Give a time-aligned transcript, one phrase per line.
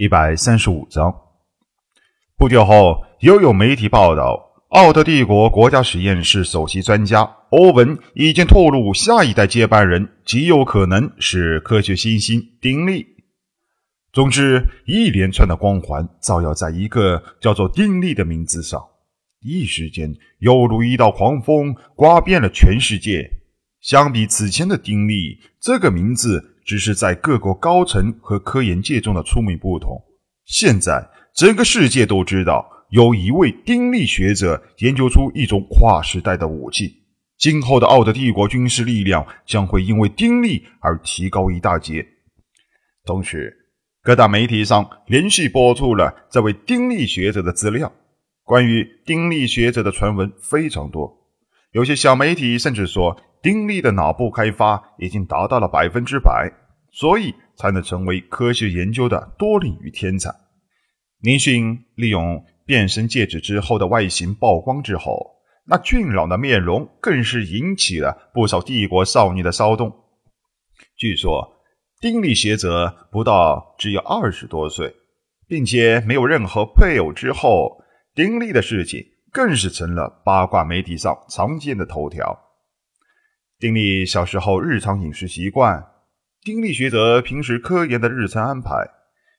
[0.00, 1.14] 一百三十五章。
[2.38, 7.20] 不久后，又有媒体报道，奥特帝国国家实验室首席专家
[7.50, 13.08] 欧文已经透露，下一代接班人极有可能是科学新星丁力。
[14.10, 18.82] 总之，一连串的光环照耀在一个叫做丁力的名字上，
[19.42, 23.30] 一时间犹如一道狂风，刮遍了全世界。
[23.82, 30.00] 相比此前的丁力，这个名字只是在各国高层和科研界中的出名不同。
[30.44, 36.94] 现在，整个世界都知道有一位丁力学者研究出一种跨时代的武器。
[37.36, 42.06] 今后的奥德帝国军事力量将会因为丁力而提高一大截。
[43.04, 43.52] 同时，
[44.04, 47.92] 各大媒体上连续播出了这位丁力学者的资料。
[48.44, 51.12] 关于丁力学者的传闻非常多，
[51.72, 53.20] 有些小媒体甚至说。
[53.42, 56.52] 丁力的脑部开发已经达到了百分之百，
[56.92, 60.34] 所以才能成为科学研究的多领域天才。
[61.20, 69.92] 林迅利用变身戒指之后的外形曝光之后，那俊朗的面容更是引起了不少帝国少女的骚动。
[70.96, 71.62] 据说，
[72.00, 74.94] 丁力学者不到只有二十多岁，
[75.46, 77.82] 并且没有任何配偶之后，
[78.14, 82.38] 丁力的事情更是成了八卦媒体上常见的头条。
[83.58, 85.84] 丁力小时候日常饮食习惯，
[86.42, 88.72] 丁力学者平时科研的日程安排，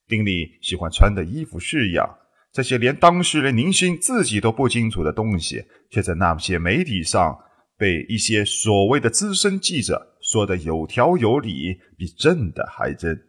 [0.08, 2.08] 丁力喜欢穿的衣服式样，
[2.52, 7.36] 这些连当事人宁勋自己都不清楚的东西，却在那些媒体上
[7.76, 13.20] 被一些所谓的资深记者说的有条有理，比真的还真。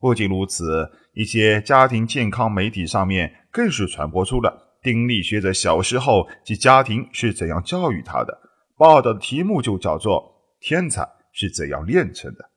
[0.00, 8.40] 不仅如此，一些家庭健康媒体上面更是传播出了丁力学者小时候及家庭是怎样教育他的。
[8.78, 12.48] 报道的题目就叫做“天才是怎样炼成的”。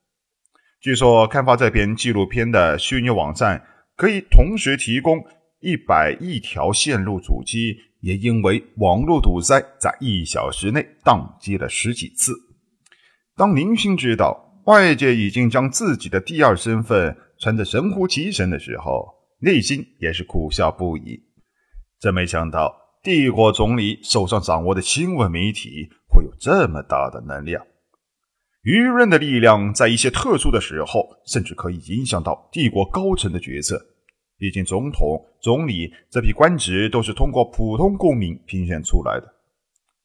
[0.80, 3.62] 据说，刊发这篇纪录片的虚拟网站
[3.96, 5.24] 可以同时提供
[5.60, 12.32] 一百亿条线路主机，也因为网络堵塞，在一小时内宕机了十几次。
[13.34, 19.08] 当林勋知道外界已经将自己的第二身份传得神乎其神的时候，
[19.40, 21.20] 内心也是苦笑不已。
[21.98, 25.88] 真没想到，帝国总理手上掌握的新闻媒体。
[26.08, 27.62] 会有这么大的能量，
[28.66, 33.80] 舆论的力量在一些特殊的时候，甚至可以影响到帝国高层的决策。
[34.36, 39.34] 毕竟，总统、总理这批官职都是通过普通公民评选出来的。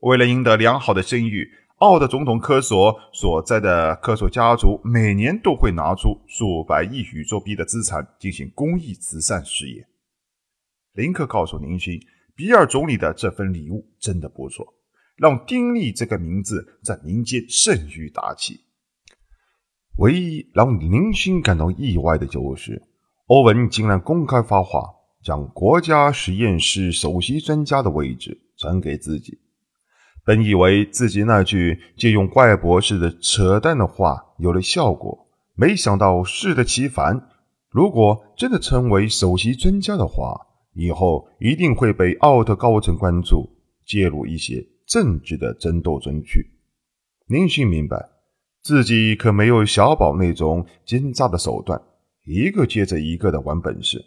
[0.01, 9.83] 为了赢得良好的声誉，奥德总统科索所在的科索家族每年都会拿出数百亿宇宙币的资产进行公益慈善事业。
[10.93, 11.99] 林克告诉林勋，
[12.35, 14.63] 比尔总理的这份礼物真的不错。
[15.21, 18.61] 让丁力这个名字在民间甚于大气。
[19.99, 22.81] 唯一让林勋感到意外的就是，
[23.27, 24.81] 欧文竟然公开发话，
[25.23, 29.37] 将国家实验室首席专家的位置传给自己。
[30.25, 37.29] 本以为自己那句借用怪博士的扯淡的话有了效果，没想到适得其反。
[37.69, 43.47] 如果真的成为首席专家的话，以后一定会被奥特高层关注，
[43.85, 44.65] 介入一些。
[44.91, 46.51] 政治的争斗中去，
[47.27, 48.09] 林勋明白
[48.61, 51.81] 自己可没有小宝那种奸诈的手段，
[52.25, 54.03] 一个接着一个的玩本事。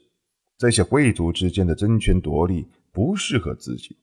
[0.59, 3.97] 这些贵族之间的争权夺利不适合自己。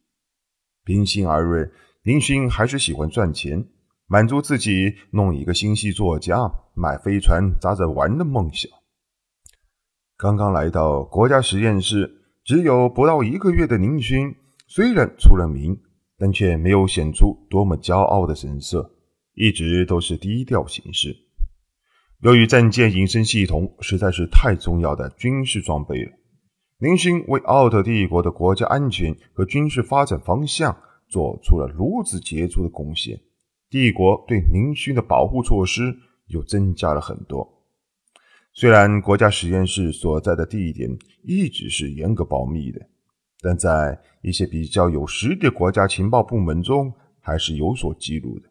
[0.83, 1.71] 平心而论，
[2.01, 3.63] 林勋还是喜欢赚钱，
[4.07, 8.71] 满足自己弄一个星系作家、买飞船砸着玩的梦想。
[10.17, 12.11] 刚刚来到国家实验室，
[12.43, 14.35] 只有不到一个月的林勋，
[14.67, 15.79] 虽然出了名。
[16.21, 18.93] 但却没有显出多么骄傲的神色，
[19.33, 21.17] 一直都是低调行事。
[22.19, 26.11] 由于战舰隐身系统实在是太重要的军事装备了，
[26.77, 30.77] 林勋为奥特帝国的国家安全和军事发展方向
[31.09, 33.19] 做出了如此杰出的贡献，
[33.67, 37.51] 帝国对林勋的保护措施又增加了很多。
[38.53, 42.79] 虽然国家实验室所在的地点一直是严格保密的。
[43.41, 48.47] 但在一些比较有实力的国家情报部门中，还是有所记录的。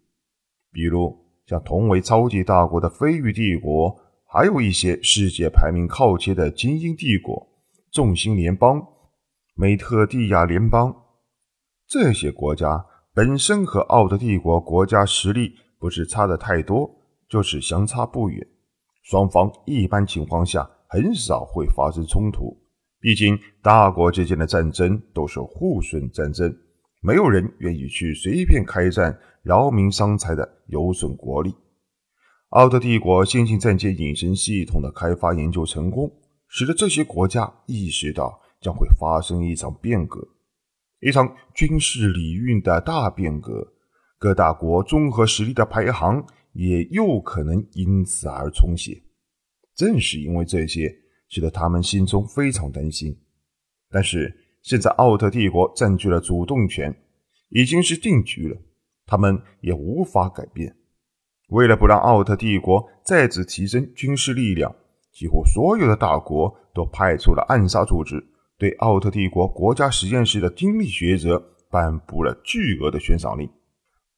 [0.73, 1.17] 比如
[1.47, 3.97] 像同为超级大国的飞羽帝国，
[4.27, 7.49] 还有一些世界排名靠前的精英帝国——
[7.91, 8.85] 众星联邦、
[9.55, 10.95] 美特蒂亚联邦。
[11.89, 16.89] 这些国家本身和奥德帝国国家实力不是差的太多，
[17.29, 18.47] 就是相差不远。
[19.03, 22.57] 双方一般情况下很少会发生冲突。
[23.01, 26.55] 毕竟，大国之间的战争都是互损战争，
[27.01, 31.55] 没有人愿意去随便开战，劳民伤财的有损国力。
[32.51, 36.13] 奥特帝国先进战舰隐身系统的开发研究成功，
[36.49, 40.21] 使得这些国家意识到将会发生一场变革，
[41.01, 43.67] 一场军事礼运的大变革。
[44.19, 46.23] 各大国综合实力的排行
[46.53, 49.01] 也又可能因此而重写。
[49.75, 50.95] 正是因为这些，
[51.31, 53.17] 使得他们心中非常担心。
[53.89, 56.95] 但是现在奥特帝国占据了主动权，
[57.49, 58.61] 已经是定局了，
[59.07, 60.77] 他们也无法改变。
[61.49, 64.73] 为了不让奥特帝国再次提升军事力量，
[65.13, 68.25] 几乎所有的大国都派出了暗杀组织，
[68.57, 73.51] 对奥特帝国国家实验室的丁力学者颁布了巨额的悬赏令。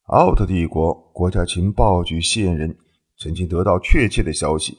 [0.08, 2.76] 奥特帝国国家情报局线人
[3.16, 4.76] 曾经得到确切的消息，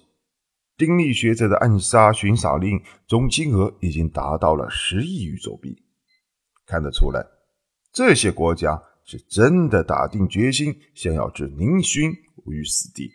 [0.77, 5.75] 丁力学者的暗杀悬赏令总金额已经达到了十亿宇宙币。
[6.65, 7.25] 看得出来，
[7.91, 12.11] 这些国家是真的打定决心，想要置宁勋。
[12.45, 13.09] 于死地。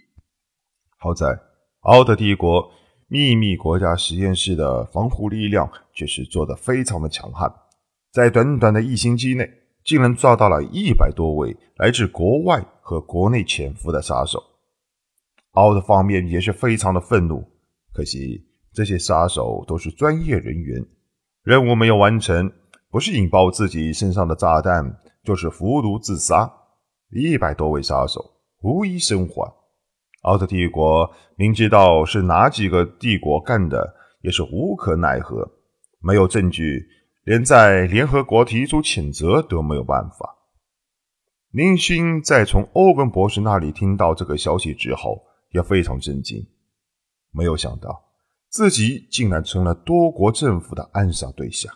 [0.96, 1.38] 好在
[1.80, 2.70] 奥特帝国
[3.08, 7.52] 秘密国家实验室的防护力量却是做得非常的强悍，
[8.10, 9.46] 在短短的一星期内，
[9.84, 14.42] 竟然抓到了一百多位来自国外和国内潜伏的杀手。
[15.52, 17.44] 奥特方面也是非常的愤怒，
[17.92, 20.84] 可惜这些杀手都是专业人员，
[21.42, 22.52] 任务没有完成，
[22.90, 26.52] 不是引爆自己身上的炸弹，就是服毒自杀。
[27.10, 28.34] 一百多位杀手。
[28.60, 29.54] 无一生还。
[30.22, 35.48] 奥特帝国明知道是哪几个帝国干的，也是无可奈何。
[36.00, 36.84] 没有证据，
[37.22, 40.36] 连在联合国提出谴责都没有办法。
[41.52, 46.46] 林勋在从欧文博士那里听到这个消息之后，也非常震惊。
[47.30, 48.04] 没有想到
[48.48, 51.72] 自己竟然成了多国政府的暗杀对象。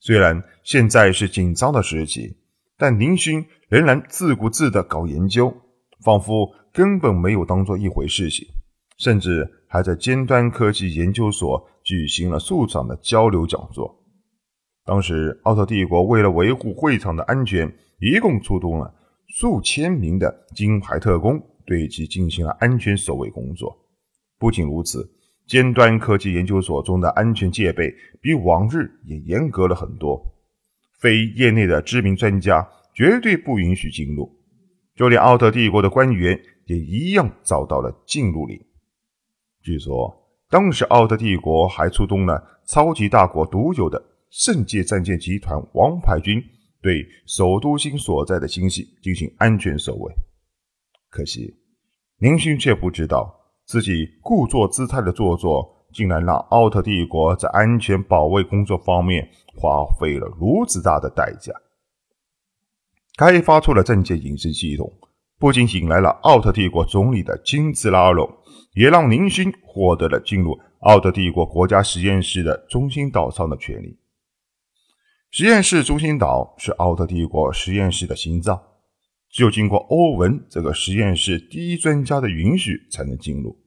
[0.00, 2.36] 虽然现在是紧张的时期，
[2.76, 5.54] 但林勋仍然自顾自地搞研究。
[6.04, 8.44] 仿佛根本没有当做一回事情，
[8.98, 14.04] 甚至还在尖端科技研究所举行了数场的交流讲座。
[14.84, 18.92] 当时，奥特帝国为了维护会场的安全，一共出动了
[19.28, 21.40] 数千名的金牌特工，
[21.72, 23.74] 对其进行了安全守卫工作。
[24.38, 25.10] 不仅如此，
[25.46, 27.90] 尖端科技研究所中的安全戒备
[28.20, 30.22] 比往日也严格了很多，
[31.00, 34.30] 非业内的知名专家绝对不允许进入。
[34.94, 38.60] 就连奥特帝国的官员也一样遭到了禁入令。
[39.62, 40.14] 据说
[40.50, 46.38] 当时奥特帝国还出动了超级大国独有的圣界战舰集团王牌军，
[46.82, 50.12] 对首都星所在的星系进行安全守卫。
[51.08, 51.54] 可惜
[52.22, 53.34] 宁勋却不知道，
[53.66, 61.52] 自己故作姿态的做作，竟然让奥特帝国在安全保卫工作方面花费了如此大的代价。
[63.16, 64.88] 开发出了战舰隐身系统，
[65.36, 68.32] 不仅引来了奥特帝国总理的亲自拉拢，
[68.74, 73.98] 也让宁勋获得了进入奥特帝国国家实验室的中心岛上的权利。
[75.32, 78.62] 实验室中心岛是奥特帝国实验室的心脏，
[79.32, 83.58] 只有经过欧文这个实验室第一专家的允许才能进入。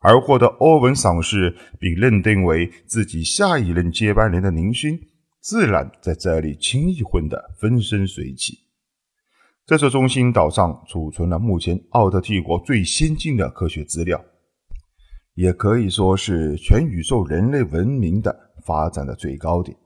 [0.00, 5.00] 而获得欧文赏识并认定为自己下一任接班人的宁勋，
[5.40, 8.58] 自然在这里轻易混得风生水起。
[9.66, 14.24] 这座中心岛上储存了目前奥特帝国最先进的科学资料，
[15.34, 19.76] 也可以说是全宇宙人类文明的发展的最高点。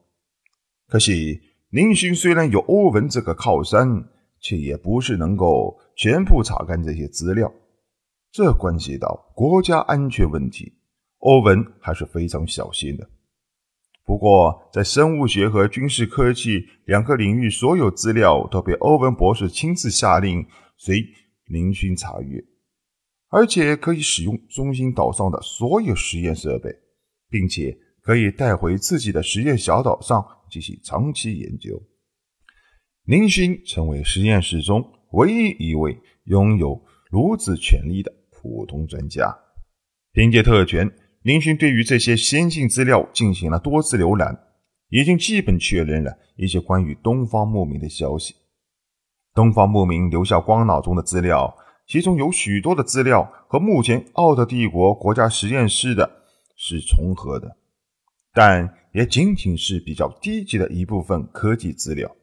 [0.89, 1.41] 可惜，
[1.71, 4.05] 宁勋虽然有欧文这个靠山，
[4.43, 7.51] 却也不是能够全部查看这些资料，
[8.31, 10.75] 这关系到国家安全问题，
[11.19, 13.09] 欧文还是非常小心的。
[14.05, 20.45] 不过，在生物学和军事科技两个领域，所有资料都被欧文博士亲自下令
[20.77, 21.07] 随
[21.47, 22.43] 林勋查阅，
[23.29, 26.69] 而且可以使用中心岛上的所有实验设备，
[27.31, 31.81] 并且可以带回自己的实验小岛上进行长期研究。
[33.05, 36.81] 林勋成为实验室中唯一一位拥有
[37.11, 39.37] 如此权力的普通专家，
[40.13, 40.89] 凭借特权。
[41.23, 44.39] 林勋对于这些先进资料进行了多次浏览，
[44.89, 48.35] 已经基本确认了一些关于东方牧民的消息。
[49.35, 51.57] 东方牧民留下光脑中的资料，
[51.89, 56.09] 其中有许多的资料和目前奥特帝国国家实验室的
[56.57, 57.57] 是重合的，
[58.33, 62.15] 但也仅仅是比较低级的一部分科技资料。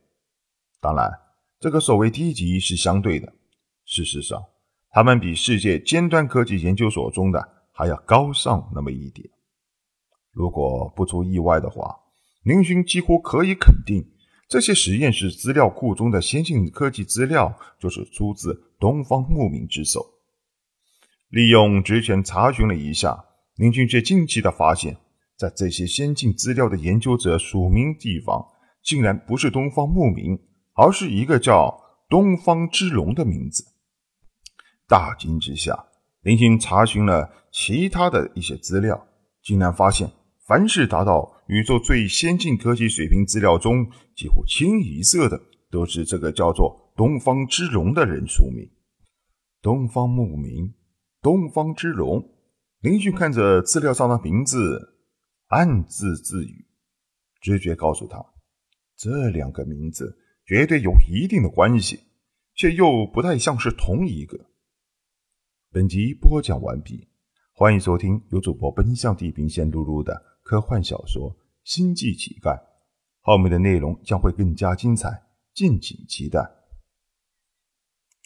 [0.82, 1.12] 当然，
[1.60, 3.34] 这个所谓低级是相对的，
[3.86, 4.44] 事实上，
[4.92, 7.60] 他们比世界尖端科技研究所中的。
[7.72, 9.26] 还要高上那么一点。
[10.34, 11.96] 如果不出意外的话，
[12.44, 14.06] 林勋几乎可以肯定，
[14.50, 20.06] 这些实验室资料库中的先进科技资料就是出自东方牧民之手。
[21.30, 23.24] 利用职权查询了一下，
[23.56, 24.98] 林勋却惊奇地发现，
[25.38, 28.46] 在这些先进资料的研究者署名地方，
[28.84, 30.38] 竟然不是东方牧民，
[30.80, 33.66] 而是一个叫东方之龙的名字。
[34.88, 35.88] 大惊之下，
[36.22, 39.08] 林星查询了其他的一些资料，
[39.44, 40.10] 竟然发现，
[40.48, 45.38] 凡是达到宇宙最先进科技水平资料中，几乎清一色的
[45.70, 48.66] 都是这个叫做东方之龙的人署名。
[49.62, 50.74] 东方牧民，
[51.22, 52.24] 东方之龙。
[52.80, 54.96] 林迅看着资料上的名字。
[55.50, 56.68] 暗自自语，
[57.42, 58.24] 直觉告诉他，
[58.96, 60.16] 这两个名字
[60.50, 62.00] 绝对有一定的关系，
[62.56, 64.50] 却又不太像是同一个。
[65.72, 67.08] 本集播讲完毕，
[67.54, 71.32] 欢迎收听由主播奔向地平线录入的科幻小说
[71.64, 72.58] 《星际乞丐》，
[73.20, 75.22] 后面的内容将会更加精彩，
[75.54, 76.40] 敬请期待。